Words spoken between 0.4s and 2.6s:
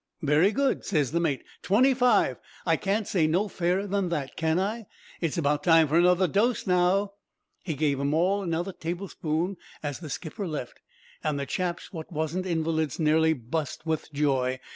good,' ses the mate. 'Twenty five;